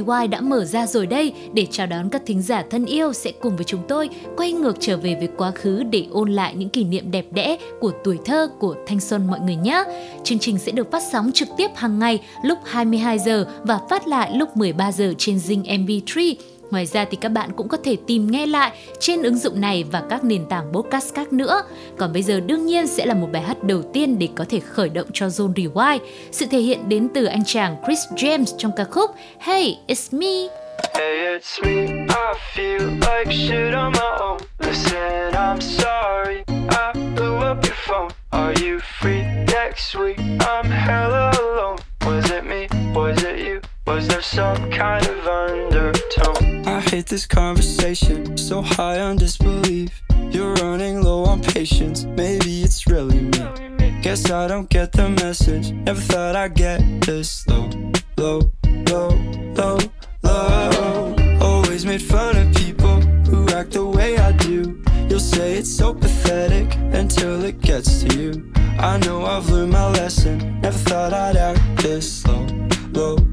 [0.00, 3.32] Rewind đã mở ra rồi đây để chào đón các thính giả thân yêu sẽ
[3.32, 6.68] cùng với chúng tôi quay ngược trở về với quá khứ để ôn lại những
[6.68, 9.84] kỷ niệm đẹp đẽ của tuổi thơ, của thanh xuân mọi người nhé.
[10.24, 14.08] Chương trình sẽ được phát sóng trực tiếp hàng ngày lúc 22 giờ và phát
[14.08, 16.34] lại lúc 13 giờ trên Zing MP3
[16.70, 19.84] Ngoài ra thì các bạn cũng có thể tìm nghe lại trên ứng dụng này
[19.92, 21.62] và các nền tảng podcast khác nữa.
[21.96, 24.60] Còn bây giờ đương nhiên sẽ là một bài hát đầu tiên để có thể
[24.60, 25.98] khởi động cho Zone Rewind.
[26.30, 30.52] Sự thể hiện đến từ anh chàng Chris James trong ca khúc Hey, It's Me.
[30.94, 31.86] Hey, it's me.
[32.08, 34.38] I feel like shit on my own.
[34.58, 36.44] Listen, I'm sorry.
[36.48, 38.08] I blew up your phone.
[38.30, 40.18] Are you free next week?
[40.40, 41.78] I'm hella alone.
[42.06, 42.68] Was it me?
[42.94, 43.60] Was it you?
[43.86, 46.66] Was there some kind of undertone?
[46.66, 50.02] I hate this conversation, so high on disbelief.
[50.30, 54.00] You're running low on patience, maybe it's really me.
[54.02, 55.72] Guess I don't get the message.
[55.72, 57.68] Never thought I'd get this low,
[58.16, 58.50] low,
[58.86, 59.08] low,
[59.54, 59.78] low,
[60.22, 61.16] low.
[61.40, 64.82] Always made fun of people who act the way I do.
[65.08, 68.52] You'll say it's so pathetic until it gets to you.
[68.78, 70.60] I know I've learned my lesson.
[70.60, 72.46] Never thought I'd act this low,
[72.92, 73.29] low.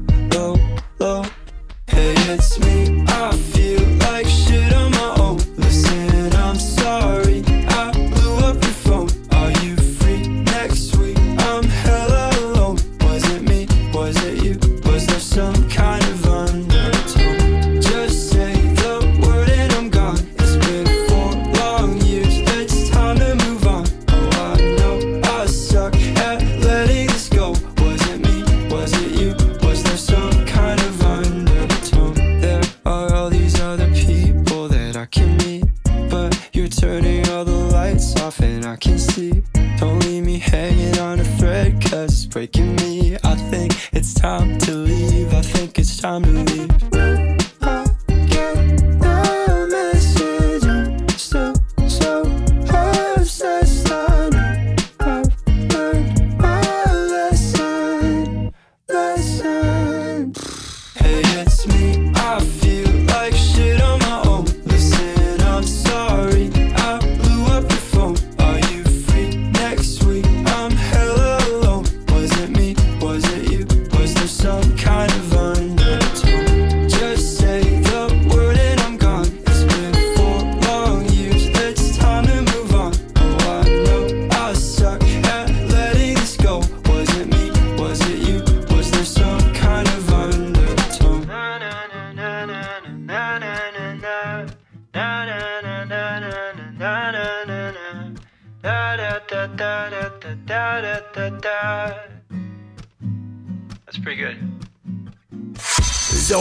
[2.38, 2.97] Hey, it's me.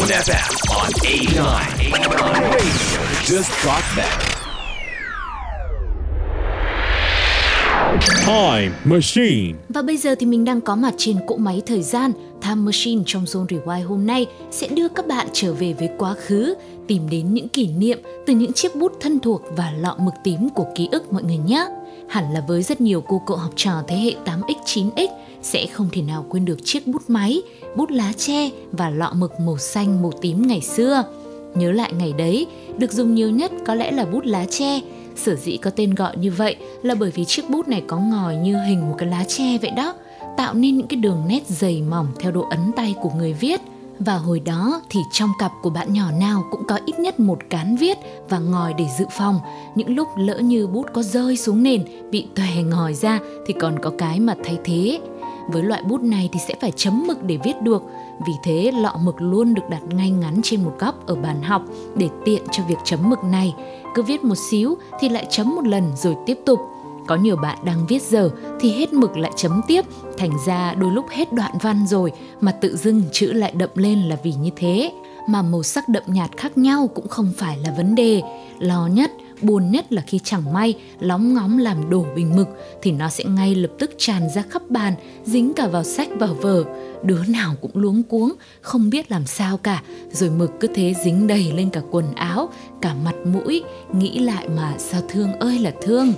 [0.07, 1.35] Zone FM on 89.
[1.35, 1.91] 89.
[2.43, 4.37] Radio just got better.
[8.25, 9.53] Time Machine.
[9.69, 13.03] Và bây giờ thì mình đang có mặt trên cỗ máy thời gian Time Machine
[13.05, 16.55] trong Zone Rewind hôm nay sẽ đưa các bạn trở về với quá khứ,
[16.87, 20.49] tìm đến những kỷ niệm từ những chiếc bút thân thuộc và lọ mực tím
[20.49, 21.67] của ký ức mọi người nhé.
[22.09, 25.07] Hẳn là với rất nhiều cô cậu học trò thế hệ 8X, 9X
[25.41, 27.41] sẽ không thể nào quên được chiếc bút máy,
[27.77, 31.03] bút lá tre và lọ mực màu xanh, màu tím ngày xưa.
[31.55, 34.81] Nhớ lại ngày đấy, được dùng nhiều nhất có lẽ là bút lá tre,
[35.17, 38.35] Sở dĩ có tên gọi như vậy là bởi vì chiếc bút này có ngòi
[38.35, 39.93] như hình một cái lá tre vậy đó,
[40.37, 43.61] tạo nên những cái đường nét dày mỏng theo độ ấn tay của người viết.
[43.99, 47.39] Và hồi đó thì trong cặp của bạn nhỏ nào cũng có ít nhất một
[47.49, 47.97] cán viết
[48.29, 49.39] và ngòi để dự phòng.
[49.75, 53.79] Những lúc lỡ như bút có rơi xuống nền, bị tòe ngòi ra thì còn
[53.79, 54.99] có cái mà thay thế.
[55.47, 57.83] Với loại bút này thì sẽ phải chấm mực để viết được,
[58.27, 61.61] vì thế lọ mực luôn được đặt ngay ngắn trên một góc ở bàn học
[61.95, 63.55] để tiện cho việc chấm mực này.
[63.95, 66.59] Cứ viết một xíu thì lại chấm một lần rồi tiếp tục.
[67.07, 68.29] Có nhiều bạn đang viết giờ
[68.59, 69.85] thì hết mực lại chấm tiếp,
[70.17, 72.11] thành ra đôi lúc hết đoạn văn rồi
[72.41, 74.91] mà tự dưng chữ lại đậm lên là vì như thế.
[75.27, 78.21] Mà màu sắc đậm nhạt khác nhau cũng không phải là vấn đề.
[78.59, 79.11] Lo nhất
[79.41, 82.47] buồn nhất là khi chẳng may lóng ngóng làm đổ bình mực,
[82.81, 84.93] thì nó sẽ ngay lập tức tràn ra khắp bàn,
[85.25, 86.63] dính cả vào sách vào vở.
[87.03, 91.27] Đứa nào cũng luống cuống, không biết làm sao cả, rồi mực cứ thế dính
[91.27, 92.49] đầy lên cả quần áo,
[92.81, 93.63] cả mặt mũi.
[93.93, 96.13] Nghĩ lại mà sao thương ơi là thương.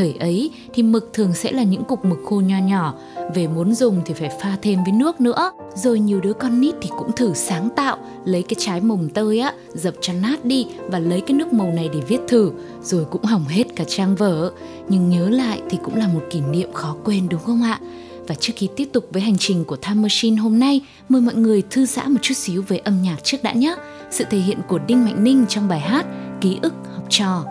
[0.00, 2.94] Thời ấy thì mực thường sẽ là những cục mực khô nho nhỏ,
[3.34, 5.52] về muốn dùng thì phải pha thêm với nước nữa.
[5.74, 9.40] Rồi nhiều đứa con nít thì cũng thử sáng tạo, lấy cái trái mồng tơi
[9.40, 12.52] á, dập cho nát đi và lấy cái nước màu này để viết thử,
[12.82, 14.52] rồi cũng hỏng hết cả trang vở.
[14.88, 17.80] Nhưng nhớ lại thì cũng là một kỷ niệm khó quên đúng không ạ?
[18.28, 21.34] Và trước khi tiếp tục với hành trình của Time Machine hôm nay, mời mọi
[21.34, 23.76] người thư giãn một chút xíu với âm nhạc trước đã nhé.
[24.10, 26.06] Sự thể hiện của Đinh Mạnh Ninh trong bài hát
[26.40, 27.44] Ký ức học trò.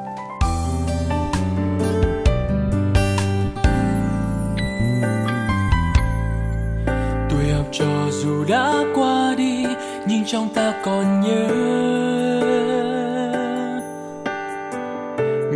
[7.72, 9.66] cho dù đã qua đi,
[10.08, 11.48] nhưng trong ta còn nhớ.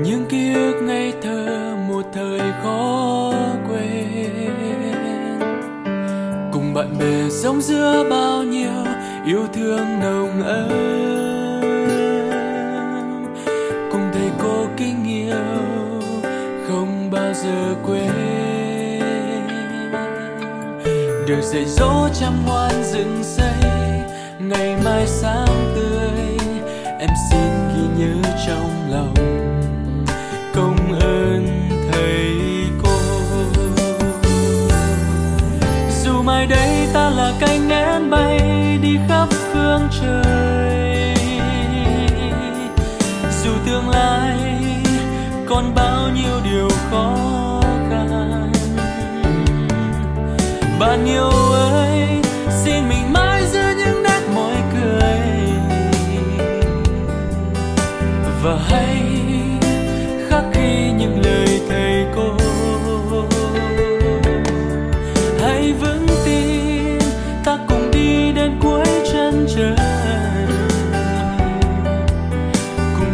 [0.04, 3.34] Những ký ức ngây thơ, một thời khó
[3.70, 4.54] quên.
[6.52, 8.86] Cùng bạn bè sống giữa bao nhiêu
[9.26, 11.23] yêu thương nồng ấm.
[21.54, 23.72] dạy dỗ chăm ngoan dựng xây.
[24.40, 26.38] Ngày mai sáng tươi,
[27.00, 29.14] em xin ghi nhớ trong lòng.
[30.56, 32.36] Công ơn thầy
[32.84, 32.90] cô.
[36.04, 38.40] Dù mai đây ta là cánh én bay
[38.82, 40.53] đi khắp phương trời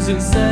[0.09, 0.48] and say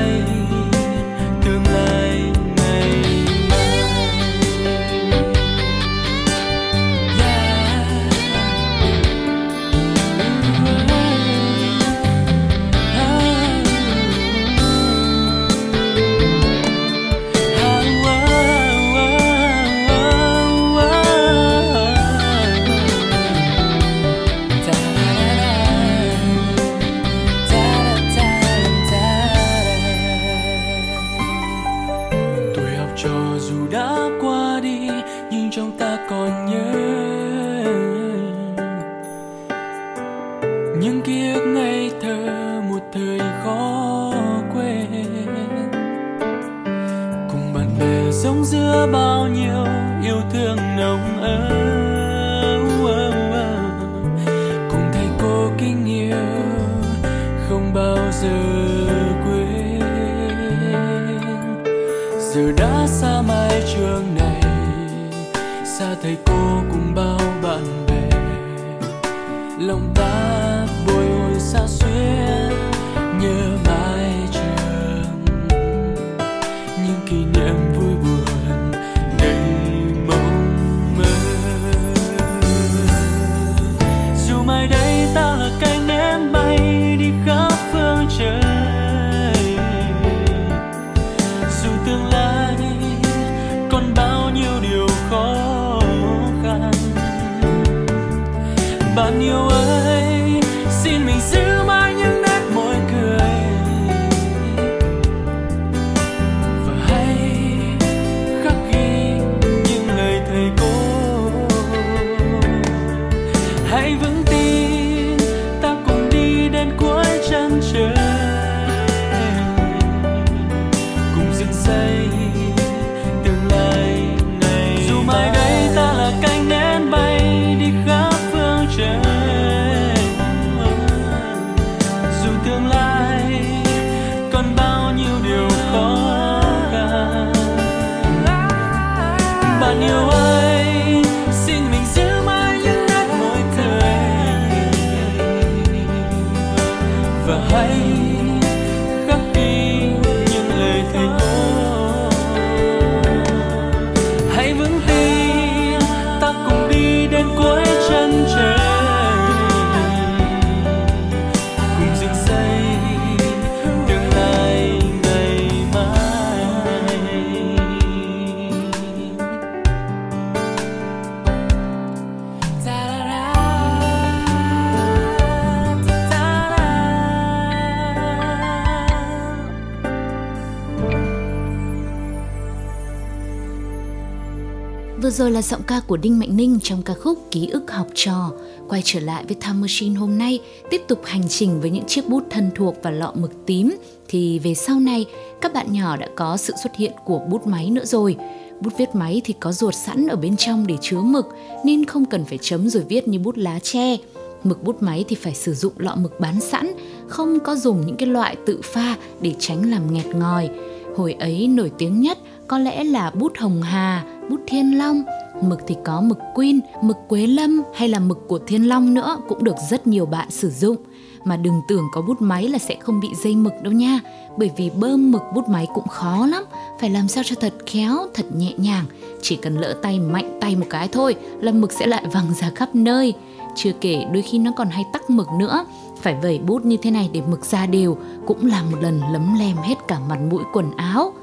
[185.17, 188.31] rồi là giọng ca của Đinh Mạnh Ninh trong ca khúc Ký ức học trò.
[188.69, 192.09] Quay trở lại với Time Machine hôm nay, tiếp tục hành trình với những chiếc
[192.09, 193.75] bút thân thuộc và lọ mực tím,
[194.07, 195.05] thì về sau này
[195.41, 198.15] các bạn nhỏ đã có sự xuất hiện của bút máy nữa rồi.
[198.62, 201.25] Bút viết máy thì có ruột sẵn ở bên trong để chứa mực
[201.65, 203.97] nên không cần phải chấm rồi viết như bút lá tre.
[204.43, 206.71] Mực bút máy thì phải sử dụng lọ mực bán sẵn,
[207.07, 210.50] không có dùng những cái loại tự pha để tránh làm nghẹt ngòi.
[210.95, 215.03] Hồi ấy nổi tiếng nhất có lẽ là bút hồng hà, bút thiên long,
[215.41, 219.17] mực thì có mực queen, mực quế lâm hay là mực của thiên long nữa
[219.27, 220.75] cũng được rất nhiều bạn sử dụng.
[221.24, 224.00] Mà đừng tưởng có bút máy là sẽ không bị dây mực đâu nha,
[224.38, 226.43] bởi vì bơm mực bút máy cũng khó lắm,
[226.79, 228.86] phải làm sao cho thật khéo, thật nhẹ nhàng.
[229.22, 232.51] Chỉ cần lỡ tay mạnh tay một cái thôi là mực sẽ lại văng ra
[232.55, 233.13] khắp nơi.
[233.55, 235.65] Chưa kể đôi khi nó còn hay tắc mực nữa,
[236.01, 239.39] phải vẩy bút như thế này để mực ra đều cũng là một lần lấm
[239.39, 241.13] lem hết cả mặt mũi quần áo.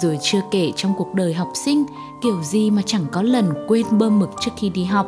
[0.00, 1.84] Rồi chưa kể trong cuộc đời học sinh,
[2.22, 5.06] kiểu gì mà chẳng có lần quên bơm mực trước khi đi học.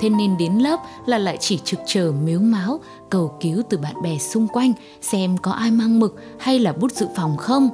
[0.00, 4.02] Thế nên đến lớp là lại chỉ trực chờ miếu máu, cầu cứu từ bạn
[4.02, 4.72] bè xung quanh
[5.02, 7.70] xem có ai mang mực hay là bút dự phòng không.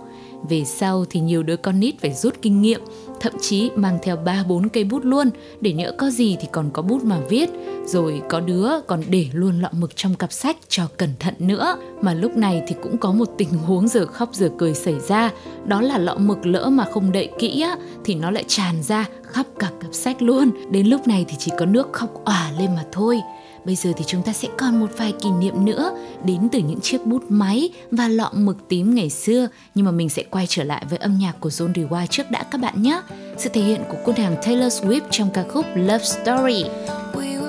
[0.48, 2.80] Về sau thì nhiều đứa con nít phải rút kinh nghiệm,
[3.20, 5.30] thậm chí mang theo 3-4 cây bút luôn
[5.60, 7.50] để nhỡ có gì thì còn có bút mà viết.
[7.86, 11.76] Rồi có đứa còn để luôn lọ mực trong cặp sách cho cẩn thận nữa.
[12.00, 15.30] Mà lúc này thì cũng có một tình huống giờ khóc giờ cười xảy ra.
[15.64, 19.08] Đó là lọ mực lỡ mà không đậy kỹ á, thì nó lại tràn ra
[19.22, 20.50] khắp cả cặp sách luôn.
[20.70, 23.20] Đến lúc này thì chỉ có nước khóc òa lên mà thôi.
[23.64, 26.80] Bây giờ thì chúng ta sẽ còn một vài kỷ niệm nữa, đến từ những
[26.80, 29.48] chiếc bút máy và lọ mực tím ngày xưa.
[29.74, 32.42] Nhưng mà mình sẽ quay trở lại với âm nhạc của John Dewey trước đã,
[32.42, 33.00] các bạn nhé.
[33.38, 36.64] Sự thể hiện của cô nàng Taylor Swift trong ca khúc Love Story.
[37.12, 37.39] We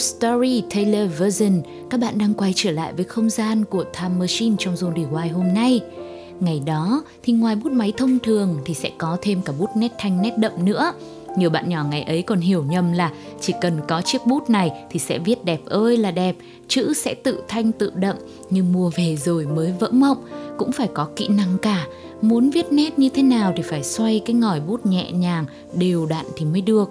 [0.00, 1.62] Love Story Taylor Version.
[1.90, 5.32] Các bạn đang quay trở lại với không gian của Time Machine trong Zone Rewind
[5.32, 5.80] hôm nay.
[6.40, 9.92] Ngày đó thì ngoài bút máy thông thường thì sẽ có thêm cả bút nét
[9.98, 10.92] thanh nét đậm nữa.
[11.36, 14.70] Nhiều bạn nhỏ ngày ấy còn hiểu nhầm là chỉ cần có chiếc bút này
[14.90, 16.36] thì sẽ viết đẹp ơi là đẹp,
[16.68, 18.16] chữ sẽ tự thanh tự đậm,
[18.50, 20.18] nhưng mua về rồi mới vỡ mộng,
[20.58, 21.86] cũng phải có kỹ năng cả.
[22.22, 26.06] Muốn viết nét như thế nào thì phải xoay cái ngòi bút nhẹ nhàng, đều
[26.06, 26.90] đặn thì mới được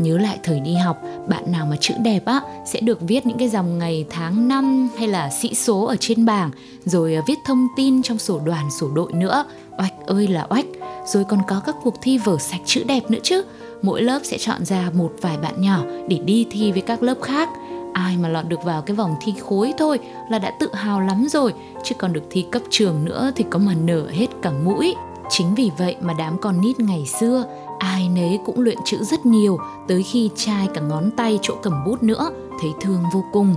[0.00, 3.38] nhớ lại thời đi học, bạn nào mà chữ đẹp á, sẽ được viết những
[3.38, 6.50] cái dòng ngày, tháng, năm hay là sĩ số ở trên bảng,
[6.84, 9.44] rồi à, viết thông tin trong sổ đoàn, sổ đội nữa.
[9.78, 10.66] Oách ơi là oách!
[11.06, 13.42] Rồi còn có các cuộc thi vở sạch chữ đẹp nữa chứ.
[13.82, 17.18] Mỗi lớp sẽ chọn ra một vài bạn nhỏ để đi thi với các lớp
[17.22, 17.48] khác.
[17.92, 19.98] Ai mà lọt được vào cái vòng thi khối thôi
[20.30, 23.58] là đã tự hào lắm rồi, chứ còn được thi cấp trường nữa thì có
[23.58, 24.94] mà nở hết cả mũi.
[25.30, 27.44] Chính vì vậy mà đám con nít ngày xưa
[27.78, 29.58] ai nấy cũng luyện chữ rất nhiều,
[29.88, 32.30] tới khi chai cả ngón tay chỗ cầm bút nữa,
[32.60, 33.54] thấy thương vô cùng.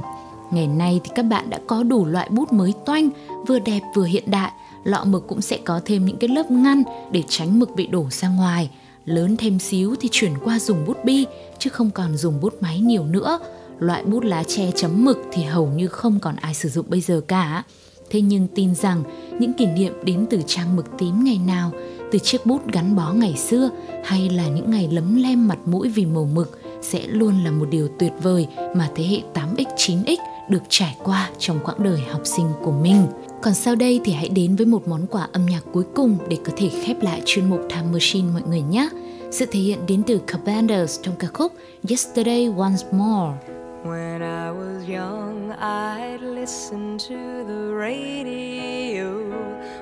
[0.52, 3.10] Ngày nay thì các bạn đã có đủ loại bút mới toanh,
[3.48, 4.52] vừa đẹp vừa hiện đại.
[4.84, 8.06] Lọ mực cũng sẽ có thêm những cái lớp ngăn để tránh mực bị đổ
[8.12, 8.70] ra ngoài.
[9.06, 11.26] Lớn thêm xíu thì chuyển qua dùng bút bi,
[11.60, 13.40] chứ không còn dùng bút máy nhiều nữa.
[13.80, 17.02] Loại bút lá tre chấm mực thì hầu như không còn ai sử dụng bây
[17.02, 17.64] giờ cả.
[18.10, 19.04] Thế nhưng tin rằng
[19.40, 21.72] những kỷ niệm đến từ trang mực tím ngày nào
[22.12, 23.70] từ chiếc bút gắn bó ngày xưa
[24.04, 27.66] hay là những ngày lấm lem mặt mũi vì màu mực sẽ luôn là một
[27.70, 30.18] điều tuyệt vời mà thế hệ 8X, 9X
[30.50, 33.08] được trải qua trong quãng đời học sinh của mình.
[33.42, 36.38] Còn sau đây thì hãy đến với một món quà âm nhạc cuối cùng để
[36.46, 38.90] có thể khép lại chuyên mục Time Machine mọi người nhé.
[39.32, 41.52] Sự thể hiện đến từ Carpenters trong ca khúc
[41.90, 43.61] Yesterday Once More.
[43.84, 49.26] When I was young, I'd listen to the radio,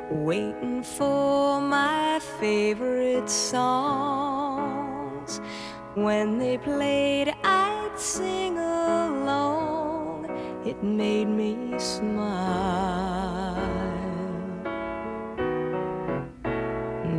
[0.10, 4.40] waiting for my favorite songs.
[5.96, 10.30] When they played, I'd sing along.
[10.66, 13.58] It made me smile.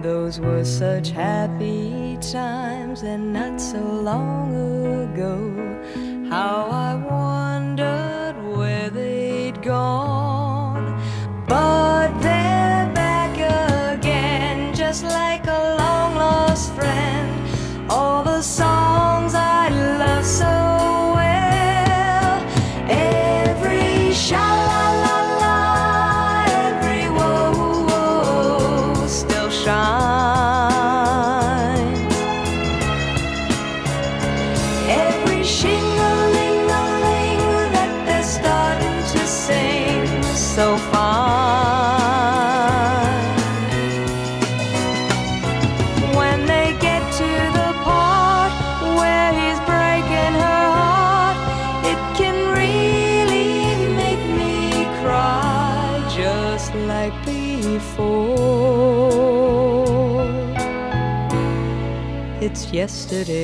[0.01, 4.55] Those were such happy times, and not so long
[5.13, 5.70] ago
[6.31, 7.90] how I wondered
[63.13, 63.40] It's yesterday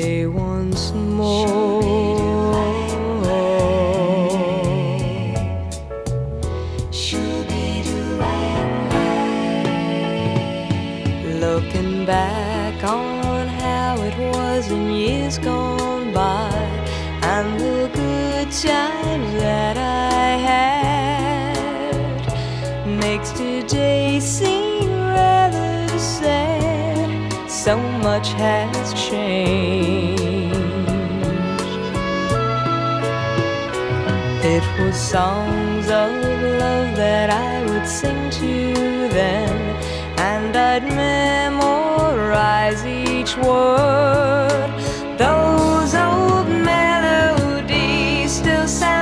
[34.86, 36.12] Was songs of
[36.62, 39.50] love that I would sing to them,
[40.16, 44.70] and I'd memorize each word.
[45.18, 48.95] Those old melodies still sound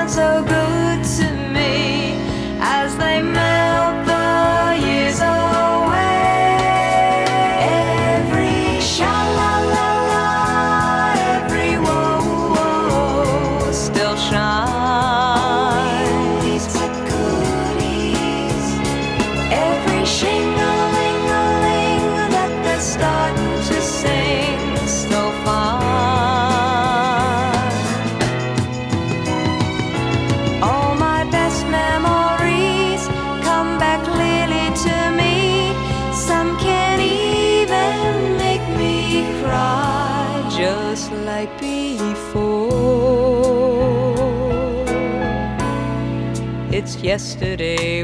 [47.05, 48.03] yesterday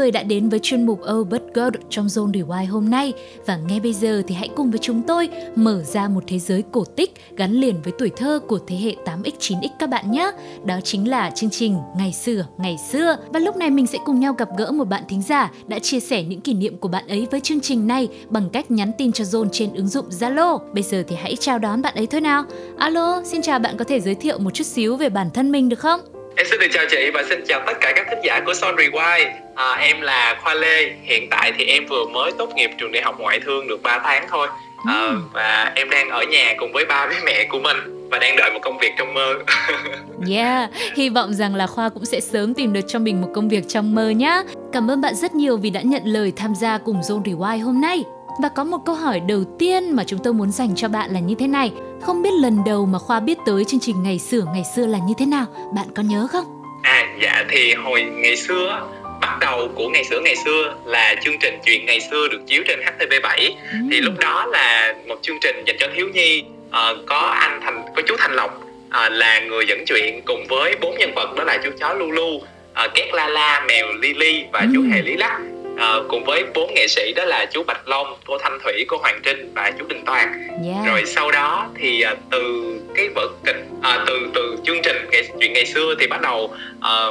[0.00, 3.12] người đã đến với chuyên mục Oh But God trong Zone Rewind hôm nay
[3.46, 6.64] và ngay bây giờ thì hãy cùng với chúng tôi mở ra một thế giới
[6.72, 10.30] cổ tích gắn liền với tuổi thơ của thế hệ 8X 9X các bạn nhé.
[10.64, 13.16] Đó chính là chương trình Ngày xưa, ngày xưa.
[13.32, 16.00] Và lúc này mình sẽ cùng nhau gặp gỡ một bạn thính giả đã chia
[16.00, 19.12] sẻ những kỷ niệm của bạn ấy với chương trình này bằng cách nhắn tin
[19.12, 20.58] cho Zone trên ứng dụng Zalo.
[20.72, 22.44] Bây giờ thì hãy chào đón bạn ấy thôi nào.
[22.78, 25.68] Alo, xin chào bạn có thể giới thiệu một chút xíu về bản thân mình
[25.68, 26.19] được không?
[26.40, 28.76] Em xin được chào chị và xin chào tất cả các thính giả của Son
[28.76, 29.30] Rewind.
[29.54, 30.90] À, em là Khoa Lê.
[31.02, 34.00] Hiện tại thì em vừa mới tốt nghiệp trường đại học ngoại thương được 3
[34.04, 34.48] tháng thôi.
[34.86, 38.36] À, và em đang ở nhà cùng với ba với mẹ của mình và đang
[38.36, 39.34] đợi một công việc trong mơ.
[40.30, 43.48] Yeah, hy vọng rằng là Khoa cũng sẽ sớm tìm được cho mình một công
[43.48, 44.42] việc trong mơ nhá.
[44.72, 47.80] Cảm ơn bạn rất nhiều vì đã nhận lời tham gia cùng Zone Rewind hôm
[47.80, 48.04] nay.
[48.42, 51.20] Và có một câu hỏi đầu tiên mà chúng tôi muốn dành cho bạn là
[51.20, 51.72] như thế này.
[52.02, 54.98] Không biết lần đầu mà Khoa biết tới chương trình Ngày xưa ngày xưa là
[54.98, 55.46] như thế nào?
[55.74, 56.44] Bạn có nhớ không?
[56.82, 58.86] À dạ thì hồi ngày xưa
[59.20, 62.62] bắt đầu của ngày xưa ngày xưa là chương trình chuyện ngày xưa được chiếu
[62.68, 63.52] trên HTV7
[63.90, 67.84] thì lúc đó là một chương trình dành cho thiếu nhi Ờ, có anh thành
[67.96, 71.44] có chú Thành Lộc ờ, là người dẫn chuyện cùng với bốn nhân vật đó
[71.44, 72.44] là chú chó Lulu uh,
[72.94, 75.40] Két La La mèo Lily và chú hề Lý Lắc
[75.80, 78.96] Ờ, cùng với bốn nghệ sĩ đó là chú Bạch Long cô Thanh Thủy cô
[78.96, 80.48] Hoàng Trinh và chú Đình Toàn.
[80.64, 80.86] Yeah.
[80.86, 85.28] rồi sau đó thì à, từ cái vở kịch à, từ từ chương trình ngày,
[85.40, 87.06] chuyện ngày xưa thì bắt đầu à,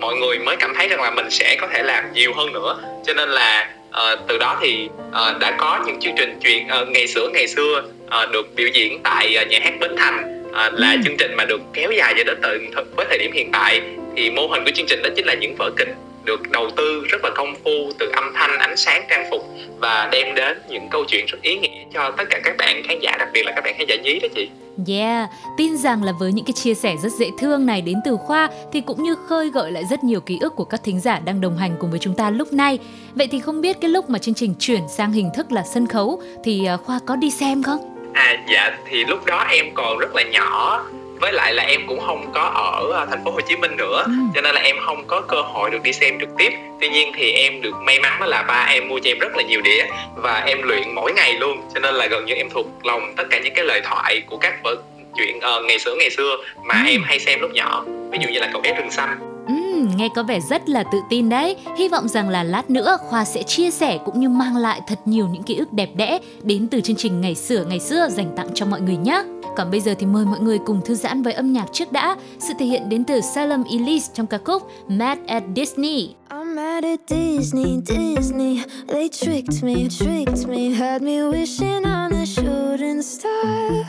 [0.00, 2.78] mọi người mới cảm thấy rằng là mình sẽ có thể làm nhiều hơn nữa.
[3.06, 6.84] Cho nên là à, từ đó thì à, đã có những chương trình chuyện à,
[6.88, 10.70] ngày xưa ngày xưa à, được biểu diễn tại à, nhà hát Bến Thành à,
[10.72, 13.80] là chương trình mà được kéo dài cho đến tận với thời điểm hiện tại.
[14.16, 15.88] Thì mô hình của chương trình đó chính là những vở kịch
[16.28, 20.08] được đầu tư rất là công phu từ âm thanh ánh sáng trang phục và
[20.12, 23.16] đem đến những câu chuyện rất ý nghĩa cho tất cả các bạn khán giả
[23.18, 24.48] đặc biệt là các bạn khán giả nhí đó chị
[24.88, 28.16] Yeah, tin rằng là với những cái chia sẻ rất dễ thương này đến từ
[28.16, 31.18] Khoa thì cũng như khơi gợi lại rất nhiều ký ức của các thính giả
[31.18, 32.78] đang đồng hành cùng với chúng ta lúc này.
[33.14, 35.86] Vậy thì không biết cái lúc mà chương trình chuyển sang hình thức là sân
[35.86, 37.94] khấu thì à, Khoa có đi xem không?
[38.14, 40.84] à dạ thì lúc đó em còn rất là nhỏ
[41.20, 44.02] với lại là em cũng không có ở à, thành phố Hồ Chí Minh nữa
[44.06, 44.12] Ừ.
[44.34, 46.50] cho nên là em không có cơ hội được đi xem trực tiếp
[46.80, 49.42] tuy nhiên thì em được may mắn là ba em mua cho em rất là
[49.42, 49.84] nhiều đĩa
[50.16, 53.24] và em luyện mỗi ngày luôn cho nên là gần như em thuộc lòng tất
[53.30, 54.74] cả những cái lời thoại của các vở
[55.16, 56.90] chuyện ờ, ngày xưa ngày xưa mà Ừ.
[56.90, 60.08] em hay xem lúc nhỏ ví dụ như là cậu bé rừng xanh Ừm, nghe
[60.16, 61.56] có vẻ rất là tự tin đấy.
[61.78, 64.98] Hy vọng rằng là lát nữa Khoa sẽ chia sẻ cũng như mang lại thật
[65.04, 68.26] nhiều những ký ức đẹp đẽ đến từ chương trình Ngày xưa ngày xưa dành
[68.36, 69.22] tặng cho mọi người nhé.
[69.58, 72.16] Còn bây giờ thì mời mọi người cùng thư giãn với âm nhạc trước đã.
[72.38, 76.14] Sự thể hiện đến từ Salem Elise trong ca khúc Mad at Disney.
[76.30, 78.62] I'm mad at Disney, Disney.
[78.88, 83.84] They tricked me, tricked me, had me wishing on a shooting star.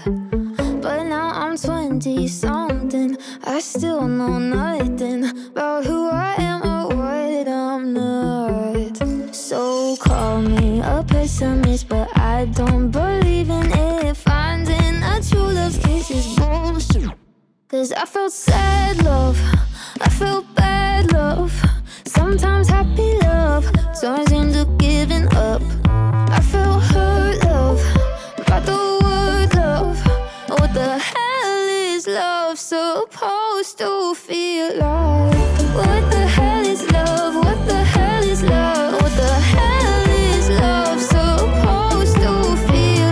[0.81, 3.15] But now I'm 20 something.
[3.47, 8.97] I still know nothing about who I am or what I'm not.
[9.35, 13.18] So call me a pessimist, but I don't believe
[17.69, 19.39] Cause I felt sad love,
[20.01, 21.53] I felt bad love.
[22.03, 23.63] Sometimes happy love
[24.01, 25.61] turns into giving up.
[25.85, 27.79] I felt hurt love,
[28.47, 30.03] by the word love.
[30.47, 35.35] What the hell is love supposed to feel like?
[35.75, 37.35] What the hell is love?
[37.35, 38.99] What the hell is love?
[38.99, 43.11] What the hell is love supposed to feel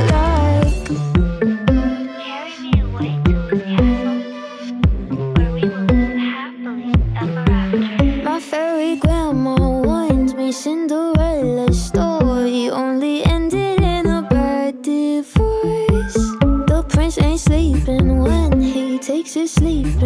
[3.77, 3.86] like?
[19.57, 19.96] sleep.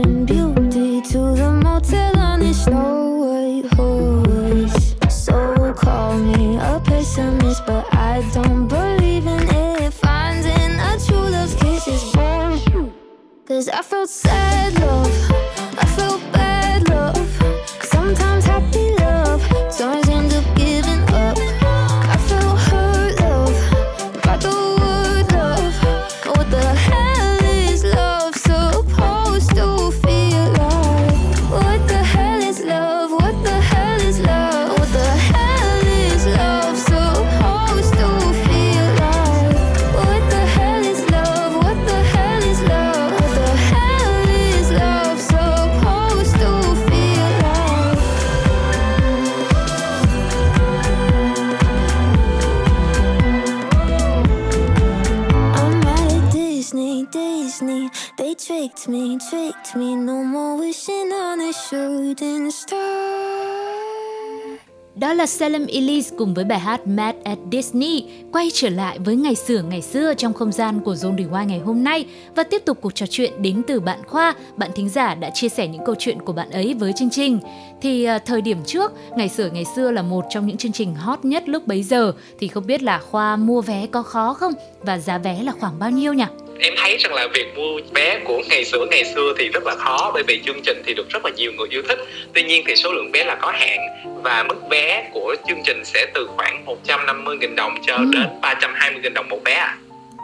[66.31, 70.13] Cùng với bài hát Mad at Disney quay trở lại với ngày xưa ngày xưa
[70.13, 73.41] trong không gian của Zone Rewind ngày hôm nay và tiếp tục cuộc trò chuyện
[73.41, 76.49] đến từ bạn Khoa, bạn thính giả đã chia sẻ những câu chuyện của bạn
[76.51, 77.39] ấy với chương trình.
[77.81, 80.95] Thì à, thời điểm trước, ngày xưa ngày xưa là một trong những chương trình
[80.95, 84.53] hot nhất lúc bấy giờ thì không biết là Khoa mua vé có khó không
[84.81, 86.25] và giá vé là khoảng bao nhiêu nhỉ?
[86.61, 89.75] Em thấy rằng là việc mua vé của ngày xưa ngày xưa thì rất là
[89.75, 91.99] khó bởi vì chương trình thì được rất là nhiều người yêu thích
[92.33, 93.77] tuy nhiên thì số lượng vé là có hạn
[94.23, 98.03] và mức vé của chương trình sẽ từ khoảng 150.000 đồng cho Ừ.
[98.13, 99.75] đến 320.000 đồng một vé à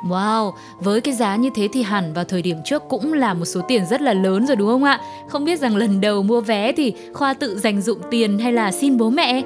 [0.09, 3.45] Wow, với cái giá như thế thì hẳn vào thời điểm trước cũng là một
[3.45, 4.99] số tiền rất là lớn rồi đúng không ạ?
[5.29, 8.71] Không biết rằng lần đầu mua vé thì Khoa tự dành dụng tiền hay là
[8.71, 9.41] xin bố mẹ?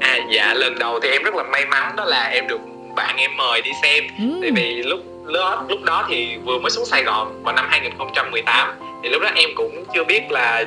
[0.00, 2.60] À dạ lần đầu thì em rất là may mắn đó là em được
[2.96, 4.24] bạn em mời đi xem Ừ.
[4.42, 8.68] Tại vì lúc lúc lúc đó thì vừa mới xuống Sài Gòn vào năm 2018
[9.02, 10.64] thì lúc đó em cũng chưa biết là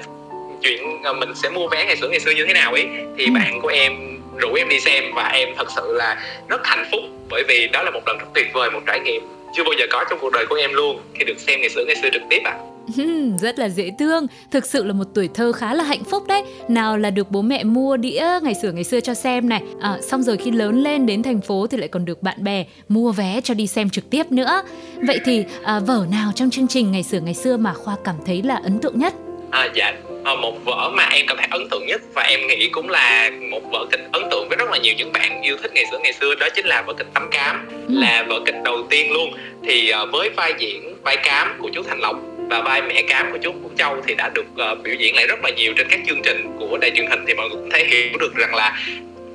[0.61, 2.83] chuyện ờ, mình sẽ mua vé ngày xưa ngày xưa như thế nào ý
[3.17, 3.31] thì Ừ.
[3.33, 6.17] bạn của em rủ em đi xem và em thật sự là
[6.47, 9.21] rất hạnh phúc bởi vì đó là một lần rất tuyệt vời một trải nghiệm
[9.53, 11.85] chưa bao giờ có trong cuộc đời của em luôn khi được xem ngày xưa
[11.85, 12.57] ngày xưa trực tiếp ạ
[12.95, 16.23] Hmm, rất là dễ thương, thực sự là một tuổi thơ khá là hạnh phúc
[16.27, 16.43] đấy.
[16.67, 19.97] Nào là được bố mẹ mua đĩa ngày xưa ngày xưa cho xem này, à,
[20.01, 23.11] xong rồi khi lớn lên đến thành phố thì lại còn được bạn bè mua
[23.11, 24.61] vé cho đi xem trực tiếp nữa.
[25.07, 28.15] Vậy thì à, vở nào trong chương trình ngày xưa ngày xưa mà Khoa cảm
[28.25, 29.13] thấy là ấn tượng nhất?
[29.51, 29.93] À, dạ
[30.35, 33.61] một vở mà em cảm thấy ấn tượng nhất và em nghĩ cũng là một
[33.71, 36.13] vở kịch ấn tượng với rất là nhiều những bạn yêu thích ngày xưa ngày
[36.13, 39.33] xưa đó chính là vở kịch Tắm Cám là vở kịch đầu tiên luôn.
[39.63, 42.15] Thì ờ, với vai diễn vai cám của chú Thành Lộc
[42.49, 45.27] và vai mẹ cám của chú Vũ Châu thì đã được ờ, biểu diễn lại
[45.27, 47.69] rất là nhiều trên các chương trình của đài truyền hình thì mọi người cũng
[47.71, 48.79] thể hiểu được rằng là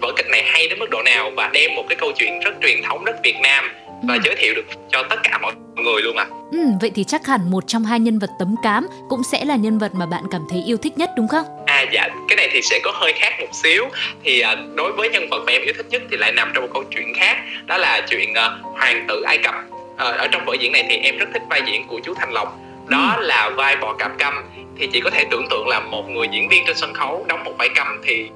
[0.00, 2.54] vở kịch này hay đến mức độ nào và đem một cái câu chuyện rất
[2.62, 3.70] truyền thống rất Việt Nam
[4.02, 4.20] và Ừ.
[4.24, 6.26] giới thiệu được cho tất cả mọi người luôn ạ.
[6.52, 9.56] Ừ, vậy thì chắc hẳn một trong hai nhân vật tấm cám cũng sẽ là
[9.56, 11.46] nhân vật mà bạn cảm thấy yêu thích nhất đúng không?
[11.66, 13.84] À dạ, cái này thì sẽ có hơi khác một xíu
[14.24, 16.64] Thì à, đối với nhân vật mà em yêu thích nhất thì lại nằm trong
[16.64, 17.36] một câu chuyện khác
[17.66, 19.54] Đó là chuyện à, Hoàng tử Ai Cập
[19.96, 22.32] Ờ, Ở trong vở diễn này thì em rất thích vai diễn của chú Thanh
[22.32, 22.58] Lộc
[22.92, 24.34] Đó là vai bò cạp câm.
[24.78, 27.44] Thì chị có thể tưởng tượng là một người diễn viên trên sân khấu đóng
[27.44, 28.30] một vai câm Thì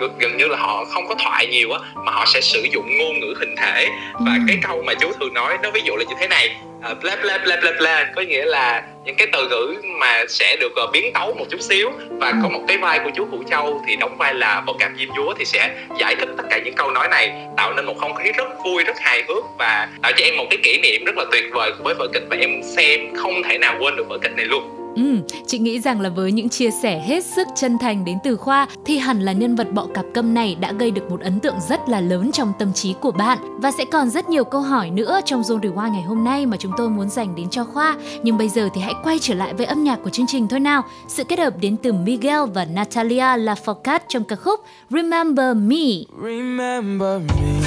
[0.00, 2.98] gần, gần như là họ không có thoại nhiều á Mà họ sẽ sử dụng
[2.98, 3.88] ngôn ngữ hình thể.
[4.12, 4.40] Và Ừ.
[4.48, 6.56] cái câu mà chú thường nói nó ví dụ là như thế này
[6.90, 10.56] uh, bla bla bla bla bla có nghĩa là những cái từ ngữ mà sẽ
[10.60, 13.42] được uh, biến tấu một chút xíu và có một cái vai của chú Hữu
[13.50, 16.58] Châu thì đóng vai là bò cạp diêm dúa thì sẽ giải thích tất cả
[16.64, 19.88] những câu nói này tạo nên một không khí rất vui rất hài hước và
[20.02, 22.36] tạo cho em một cái kỷ niệm rất là tuyệt vời với vở kịch và
[22.40, 24.83] em xem không thể nào quên được vở kịch này luôn.
[24.96, 28.36] Ừ, chị nghĩ rằng là với những chia sẻ hết sức chân thành đến từ
[28.36, 31.40] Khoa thì hẳn là nhân vật bọ cạp câm này đã gây được một ấn
[31.40, 34.60] tượng rất là lớn trong tâm trí của bạn và sẽ còn rất nhiều câu
[34.60, 37.64] hỏi nữa trong Zone Rewind ngày hôm nay mà chúng tôi muốn dành đến cho
[37.64, 37.96] Khoa.
[38.22, 40.60] Nhưng bây giờ thì hãy quay trở lại với âm nhạc của chương trình thôi
[40.60, 40.82] nào.
[41.08, 45.76] Sự kết hợp đến từ Miguel và Natalia Lafourcade trong ca khúc Remember Me.
[46.22, 47.60] Remember me,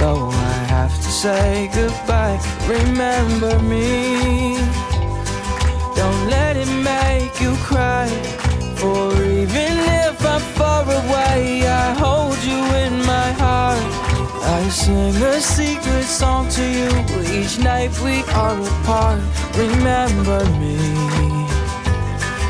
[0.00, 2.38] though I have to say goodbye.
[2.68, 4.56] Remember me,
[14.72, 16.88] sing a secret song to you
[17.38, 19.20] each night we are apart.
[19.54, 20.78] Remember me.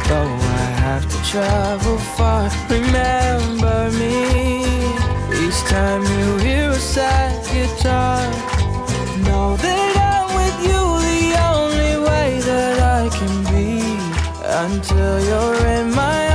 [0.09, 4.63] Though I have to travel far, remember me.
[5.43, 8.23] Each time you hear a sad guitar,
[9.27, 13.83] know that I'm with you the only way that I can be
[14.63, 16.32] until you're in my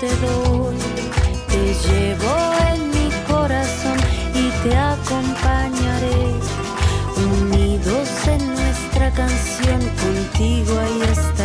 [0.00, 0.76] Te doy.
[1.88, 2.34] llevo
[2.72, 3.98] en mi corazón
[4.32, 6.34] y te acompañaré.
[7.16, 11.37] Unidos en nuestra canción, contigo ahí estaré.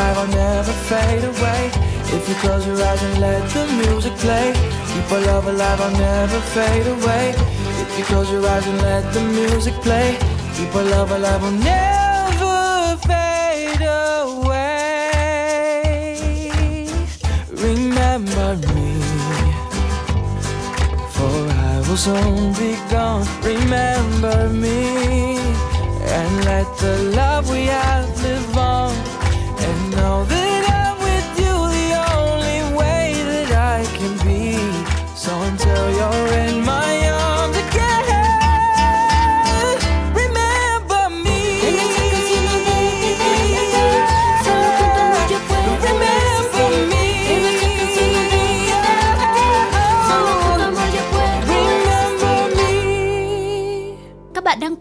[0.00, 1.70] Our love alive, I'll never fade away.
[2.16, 4.52] If you close your eyes and let the music play,
[4.92, 7.34] keep our love alive, I'll never fade away.
[7.82, 10.18] If you close your eyes and let the music play,
[10.54, 14.70] keep our love alive, I'll never fade away.
[17.52, 19.00] Remember me,
[21.14, 23.26] for I will soon be gone.
[23.42, 25.38] Remember me
[26.18, 29.09] and let the love we have live on.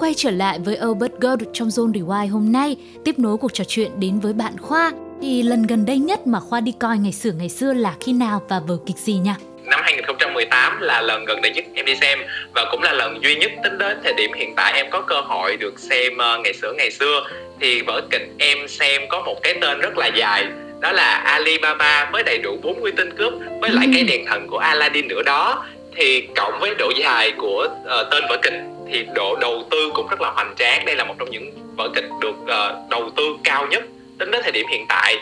[0.09, 3.63] Quay trở lại với Albert Gold trong Zone Rewind hôm nay, tiếp nối cuộc trò
[3.67, 4.91] chuyện đến với bạn Khoa.
[5.21, 8.13] Thì lần gần đây nhất mà Khoa đi coi ngày xưa ngày xưa là khi
[8.13, 9.35] nào và vở kịch gì nha?
[9.65, 12.19] năm 2018 là lần gần đây nhất em đi xem
[12.55, 15.21] và cũng là lần duy nhất tính đến thời điểm hiện tại em có cơ
[15.21, 17.27] hội được xem ờ, ngày xưa ngày xưa
[17.61, 20.45] thì vở kịch em xem có một cái tên rất là dài
[20.81, 23.91] đó là Alibaba với đầy đủ 40 tên cướp với lại Ừ.
[23.93, 28.23] cái đèn thần của Aladdin nữa đó thì cộng với độ dài của ờ, tên
[28.29, 28.53] vở kịch
[28.91, 30.85] thì độ đầu tư cũng rất là hoành tráng.
[30.85, 33.83] Đây là một trong những vở kịch được uh, đầu tư cao nhất
[34.19, 35.15] tính đến thời điểm hiện tại.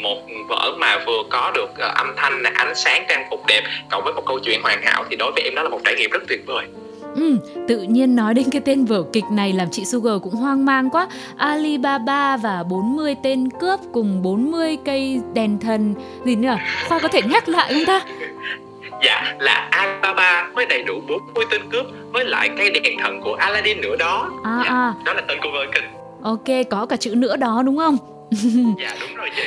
[0.00, 4.04] Một vở mà vừa có được uh, âm thanh ánh sáng trang phục đẹp cộng
[4.04, 6.10] với một câu chuyện hoàn hảo thì đối với em đó là một trải nghiệm
[6.10, 6.66] rất tuyệt vời.
[7.16, 7.36] Ừ,
[7.68, 10.90] tự nhiên nói đến cái tên vở kịch này làm chị Sugar cũng hoang mang
[10.90, 11.08] quá.
[11.36, 15.94] Alibaba và 40 tên cướp cùng 40 cây đèn thần.
[16.24, 16.56] Gì nữa?
[16.88, 18.00] Khoa có thể nhắc lại không ta?
[19.04, 23.34] Dạ là Alibaba với đầy đủ 40 tên cướp với lại cây đèn thần của
[23.34, 24.94] Aladdin nữa đó À, dạ, à.
[25.06, 25.84] đó là tên của vở kịch
[26.22, 27.96] Ok, có cả chữ nữa đó đúng không?
[28.80, 29.42] dạ đúng rồi chị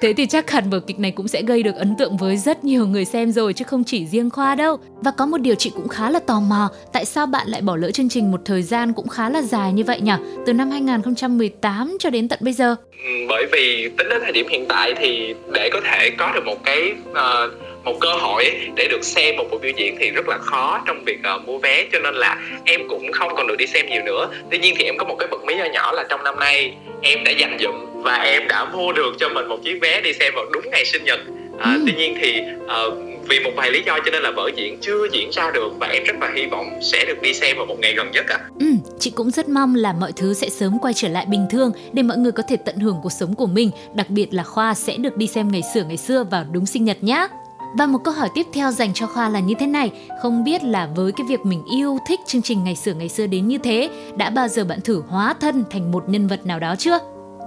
[0.00, 2.64] Thế thì chắc hẳn vở kịch này cũng sẽ gây được ấn tượng với rất
[2.64, 4.76] nhiều người xem rồi chứ không chỉ riêng Khoa đâu.
[5.02, 7.76] Và có một điều chị cũng khá là tò mò, tại sao bạn lại bỏ
[7.76, 10.12] lỡ chương trình một thời gian cũng khá là dài như vậy nhỉ?
[10.46, 12.76] Từ năm 2018 cho đến tận bây giờ.
[12.92, 16.44] Ừ, bởi vì tính đến thời điểm hiện tại thì để có thể có được
[16.46, 17.50] một cái ờ,
[17.88, 18.44] một cơ hội
[18.76, 21.58] để được xem một buổi biểu diễn thì rất là khó trong việc ờ, mua
[21.58, 24.74] vé cho nên là em cũng không còn được đi xem nhiều nữa tuy nhiên
[24.78, 27.30] thì em có một cái bật mí nho nhỏ là trong năm nay em đã
[27.30, 30.44] dành dụm và em đã mua được cho mình một chiếc vé đi xem vào
[30.52, 31.20] đúng ngày sinh nhật
[31.58, 31.82] à, Ừ.
[31.86, 32.90] tuy nhiên thì ờ,
[33.28, 35.86] vì một vài lý do cho nên là vở diễn chưa diễn ra được và
[35.86, 38.38] em rất là hy vọng sẽ được đi xem vào một ngày gần nhất ạ
[38.60, 38.66] Ừ,
[38.98, 42.02] chị cũng rất mong là mọi thứ sẽ sớm quay trở lại bình thường để
[42.02, 44.96] mọi người có thể tận hưởng cuộc sống của mình, đặc biệt là Khoa sẽ
[44.96, 47.28] được đi xem ngày xưa ngày xưa vào đúng sinh nhật nhá.
[47.74, 49.90] Và một câu hỏi tiếp theo dành cho Khoa là như thế này,
[50.22, 53.26] không biết là với cái việc mình yêu thích chương trình ngày xưa ngày xưa
[53.26, 56.58] đến như thế, đã bao giờ bạn thử hóa thân thành một nhân vật nào
[56.58, 56.98] đó chưa?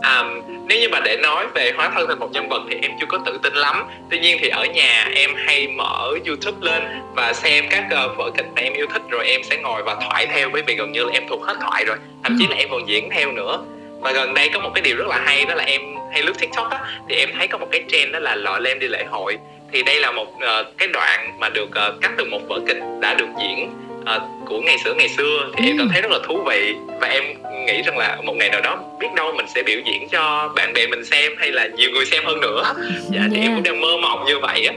[0.01, 0.24] À,
[0.67, 3.05] nếu như mà để nói về hóa thân thành một nhân vật thì em chưa
[3.09, 3.84] có tự tin lắm.
[4.09, 6.84] Tuy nhiên thì ở nhà em hay mở youtube lên
[7.15, 9.95] và xem các uh, vở kịch mà em yêu thích rồi em sẽ ngồi và
[10.01, 11.97] thoại theo bởi vì gần như là em thuộc hết thoại rồi.
[12.24, 13.63] Thậm chí là em còn diễn theo nữa.
[13.99, 16.34] Và gần đây có một cái điều rất là hay đó là em hay lướt
[16.39, 19.05] tiktok á thì em thấy có một cái trend đó là lọ lem đi lễ
[19.09, 19.38] hội
[19.72, 22.78] thì đây là một uh, cái đoạn mà được uh, cắt từ một vở kịch
[23.01, 23.69] đã được diễn
[24.06, 27.08] ờ, của ngày xưa ngày xưa thì em cảm thấy rất là thú vị và
[27.08, 27.24] em
[27.68, 30.74] nghĩ rằng là một ngày nào đó biết đâu mình sẽ biểu diễn cho bạn
[30.74, 32.74] bè mình xem hay là nhiều người xem hơn nữa
[33.12, 33.56] dạ thì em Yeah.
[33.56, 34.74] cũng đang mơ mộng như vậy á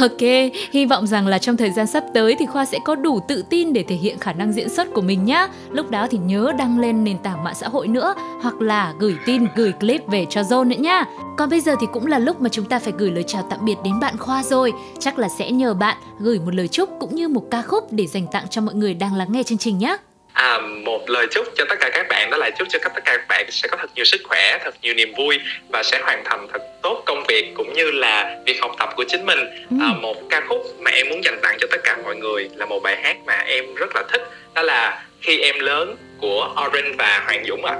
[0.00, 3.20] Ok, hy vọng rằng là trong thời gian sắp tới thì Khoa sẽ có đủ
[3.28, 5.48] tự tin để thể hiện khả năng diễn xuất của mình nhá.
[5.70, 9.16] Lúc đó thì nhớ đăng lên nền tảng mạng xã hội nữa hoặc là gửi
[9.26, 11.04] tin, gửi clip về cho Zone nữa nhá.
[11.36, 13.58] Còn bây giờ thì cũng là lúc mà chúng ta phải gửi lời chào tạm
[13.64, 14.72] biệt đến bạn Khoa rồi.
[14.98, 18.06] Chắc là sẽ nhờ bạn gửi một lời chúc cũng như một ca khúc để
[18.06, 19.96] dành tặng cho mọi người đang lắng nghe chương trình nhé.
[20.32, 23.00] À, một lời chúc cho tất cả các bạn đó là chúc cho tất cả
[23.04, 25.38] các bạn sẽ có thật nhiều sức khỏe, thật nhiều niềm vui
[25.68, 29.04] và sẽ hoàn thành thật tốt công việc cũng như là việc học tập của
[29.08, 29.38] chính mình.
[29.70, 29.76] Ừ.
[29.80, 32.66] À, một ca khúc mà em muốn dành tặng cho tất cả mọi người là
[32.66, 34.22] một bài hát mà em rất là thích
[34.54, 37.76] đó là Khi em lớn của Orange và Hoàng Dũng ạ.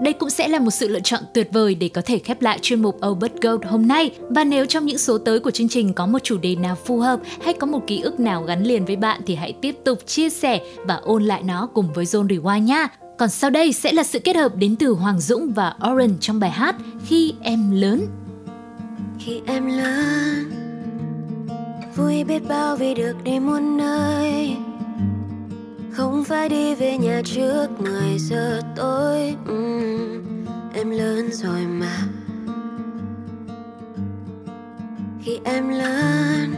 [0.00, 2.58] Đây cũng sẽ là một sự lựa chọn tuyệt vời để có thể khép lại
[2.62, 4.10] chuyên mục Oh Gold hôm nay.
[4.30, 6.98] Và nếu trong những số tới của chương trình có một chủ đề nào phù
[6.98, 10.06] hợp hay có một ký ức nào gắn liền với bạn thì hãy tiếp tục
[10.06, 12.88] chia sẻ và ôn lại nó cùng với Zone Rewind nha.
[13.18, 16.40] Còn sau đây sẽ là sự kết hợp đến từ Hoàng Dũng và Oren trong
[16.40, 16.76] bài hát
[17.06, 18.06] Khi em lớn.
[19.18, 20.52] khi em lớn,
[21.96, 24.56] vui biết bao vì được đi muôn nơi
[25.92, 29.36] không phải đi về nhà trước 10 giờ tối.
[29.52, 31.98] Uhm, em lớn rồi mà.
[35.22, 36.54] Khi em lớn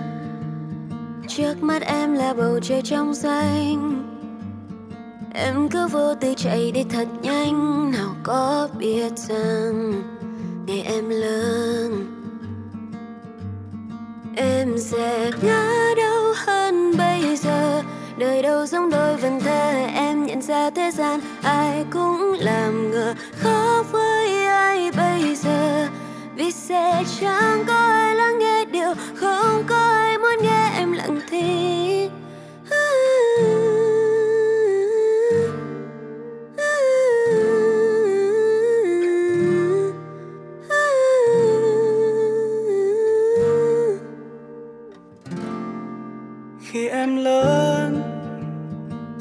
[1.29, 4.05] trước mắt em là bầu trời trong xanh.
[5.35, 10.03] Em cứ vô tư chạy đi thật nhanh nào có biết rằng
[10.67, 12.07] ngày em lớn
[14.37, 17.83] em sẽ ngã đau hơn bây giờ
[18.17, 23.15] đời đâu giống đôi vần thơ, em nhận ra thế gian ai cũng làm ngờ.
[23.43, 25.89] Khó với ai bây giờ?
[26.37, 31.21] Vì sẽ chẳng có ai lắng nghe điều, không có ai muốn nghe em lặng
[31.31, 31.94] thinh.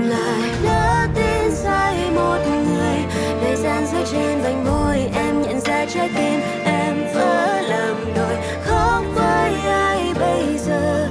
[0.00, 0.50] lại.
[0.64, 2.96] Lỡ tin sai một người
[3.40, 8.36] thời gian rơi trên vành môi, em nhận ra trái tim em vỡ làm đôi.
[8.64, 11.08] Khóc với ai bây giờ,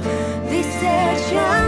[0.50, 1.67] vì sẽ chẳng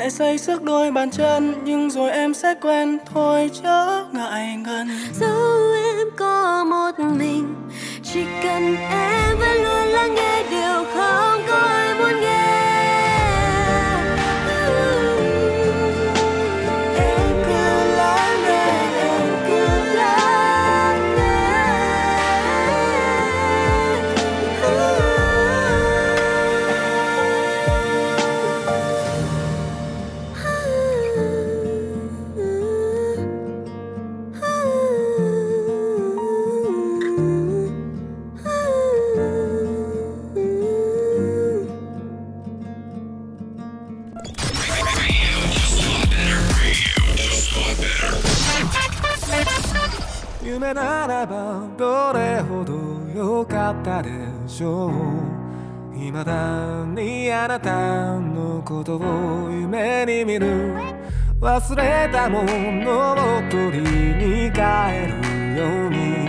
[0.00, 2.98] sẽ xây sức đôi bàn chân, nhưng rồi em sẽ quen.
[3.14, 4.88] Thôi chớ ngại ngần.
[5.20, 7.54] Dẫu em có một mình,
[8.02, 12.59] chỉ cần em vẫn luôn lắng nghe điều không có ai muốn nghe.
[50.74, 52.72] ならばどれほど
[53.14, 54.10] 良かったで
[54.46, 60.74] しょう未だにあなたのことを夢に見る
[61.40, 62.44] 忘れたも。
[62.82, 64.60] のを取りに帰
[65.06, 66.28] るように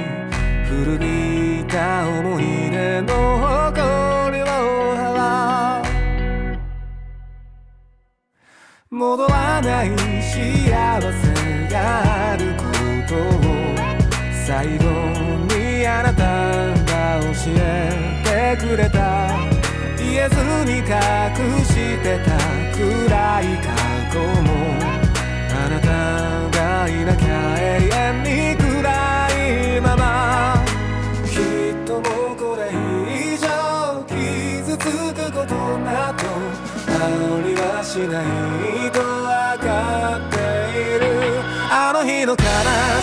[0.66, 4.46] 古びた思い出の誇りを
[4.96, 5.86] 払う
[8.90, 9.90] 戻らない
[10.22, 12.64] 幸せがあるこ
[13.08, 13.51] とを
[14.52, 14.84] 最後
[15.56, 16.22] にあなた。
[16.92, 19.30] が教えてくれた。
[19.98, 20.36] 言えず
[20.66, 20.86] に隠
[21.64, 21.74] し
[22.04, 22.36] てた。
[22.76, 22.84] 暗
[23.40, 23.72] い過
[24.12, 24.52] 去も。
[25.56, 25.88] あなた
[26.52, 28.68] がいなきゃ永遠に暗
[29.78, 30.04] いまま。
[31.26, 32.62] きっともうこれ
[33.08, 33.48] 以上
[34.10, 34.80] 傷つ
[35.14, 36.28] くことなど
[36.88, 37.08] あ
[37.48, 38.24] りはしない
[38.92, 39.08] と分
[39.66, 39.70] か
[40.18, 40.36] って
[40.78, 41.06] いる。
[41.72, 42.38] あの日の悲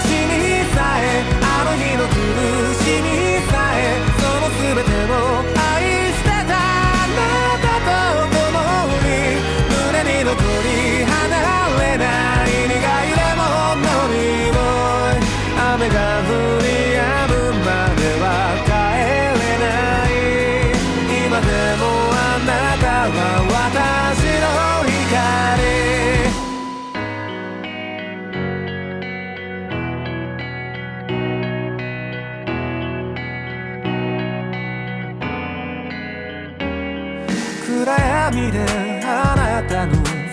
[0.03, 0.07] しみ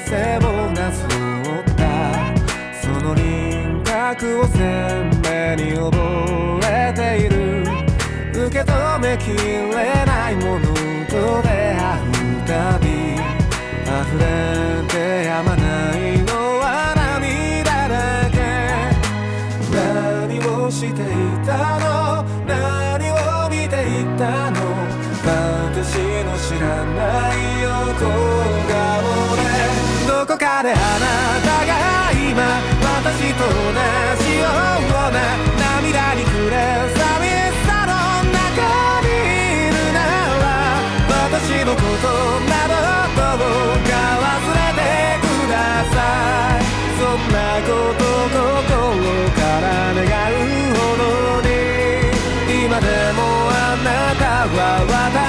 [0.05, 0.39] 背を
[0.71, 1.81] なぞった
[2.79, 5.97] その輪郭を鮮明に覚
[6.63, 7.35] えている。
[8.47, 10.65] 受け止めきれないもの
[11.07, 12.85] と出会うたび。
[13.85, 14.23] 溢れ
[14.87, 14.93] て
[15.25, 15.63] やまな
[15.97, 16.63] いのは
[16.95, 18.35] 涙だけ。
[19.73, 21.03] 何をしてい
[21.45, 22.23] たの？
[22.45, 23.13] 何を
[23.49, 24.55] 見ていたの？
[25.23, 26.99] 私の知らな
[27.33, 28.64] い横
[30.35, 30.83] どこかであな
[31.47, 31.71] たが
[32.11, 32.43] 今
[32.83, 33.71] 私と同
[34.19, 35.23] じような
[35.79, 36.53] 涙に暮れ
[36.91, 37.95] 寂しさの
[38.35, 38.43] 中
[38.99, 40.03] にいるな
[40.43, 40.43] ら
[41.31, 42.11] 私のこと
[42.51, 42.75] など
[43.15, 44.83] どうか忘れて
[45.23, 45.55] くだ
[45.95, 45.97] さ
[46.59, 46.67] い
[46.99, 48.75] そんなこと心
[49.31, 50.43] から願う
[50.75, 51.47] ほどに
[52.65, 53.19] 今でも
[53.51, 53.87] あな
[54.19, 54.83] たは
[55.15, 55.24] 私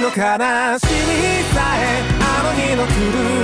[0.00, 0.20] の悲しみ
[1.54, 2.90] さえあの日の狂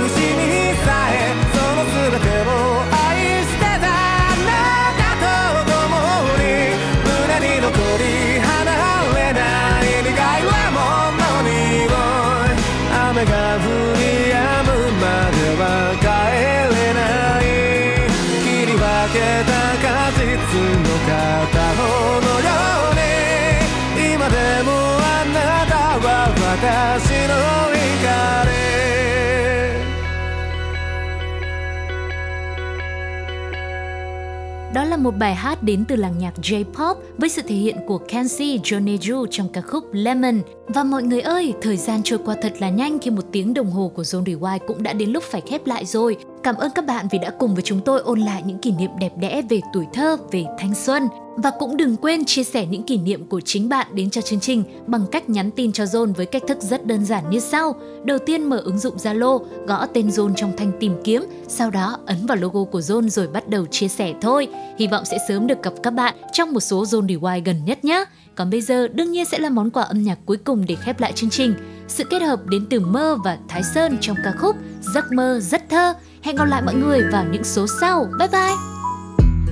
[35.03, 39.25] một bài hát đến từ làng nhạc J-pop với sự thể hiện của Kenzie Joneju
[39.31, 40.41] trong ca khúc Lemon.
[40.67, 43.71] Và mọi người ơi, thời gian trôi qua thật là nhanh khi một tiếng đồng
[43.71, 46.17] hồ của Zone Rewind cũng đã đến lúc phải khép lại rồi.
[46.43, 48.91] Cảm ơn các bạn vì đã cùng với chúng tôi ôn lại những kỷ niệm
[48.99, 51.07] đẹp đẽ về tuổi thơ, về thanh xuân.
[51.35, 54.39] Và cũng đừng quên chia sẻ những kỷ niệm của chính bạn đến cho chương
[54.39, 57.75] trình bằng cách nhắn tin cho Zone với cách thức rất đơn giản như sau.
[58.03, 61.97] Đầu tiên mở ứng dụng Zalo, gõ tên Zone trong thanh tìm kiếm, sau đó
[62.05, 64.47] ấn vào logo của Zone rồi bắt đầu chia sẻ thôi.
[64.79, 67.85] Hy vọng sẽ sớm được gặp các bạn trong một số Zone Rewind gần nhất
[67.85, 68.05] nhé.
[68.35, 70.99] Còn bây giờ đương nhiên sẽ là món quà âm nhạc cuối cùng để khép
[70.99, 71.53] lại chương trình.
[71.87, 74.55] Sự kết hợp đến từ Mơ và Thái Sơn trong ca khúc
[74.93, 75.93] Giấc mơ rất thơ.
[76.23, 78.07] Hẹn gặp lại mọi người vào những số sau.
[78.19, 78.55] Bye bye!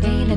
[0.04, 0.36] đây là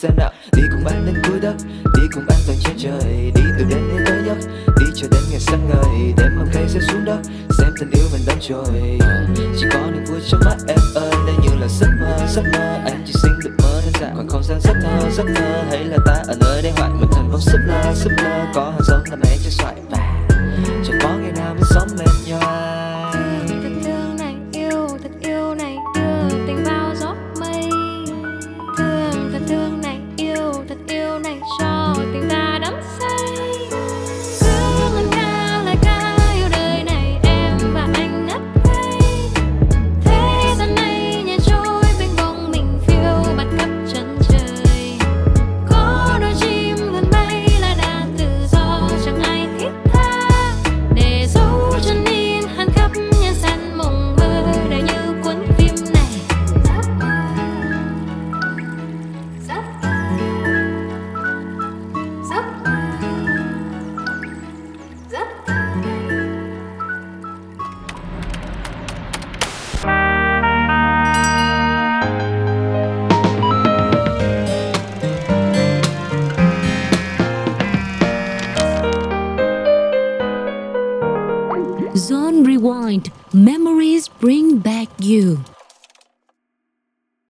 [0.00, 1.54] xem nào đi cùng anh đến cuối đất.
[1.96, 3.32] Đi cùng an toàn trên trời.
[3.34, 4.36] Đi từ đến đến tới giấc
[4.80, 6.12] đi cho đến ngày sáng ngời.
[6.16, 7.18] Đêm hôm cây sẽ xuống đất.
[7.58, 8.98] Xem tình yêu mình đánh trôi.
[9.36, 11.10] Chỉ có niềm vui trong mắt em ơi.
[11.26, 12.80] Đây như là giấc mơ giấc mơ.
[12.84, 14.14] Anh chỉ xin được mơ đơn giản.
[14.16, 15.64] Còn không gian giấc mơ giấc mơ.
[15.70, 16.90] Hay là ta ở nơi đây hoại.
[16.90, 18.46] Mình thành bóng súp lơ súp lơ.
[18.54, 19.74] Có hàng giống là mẹ cho xoài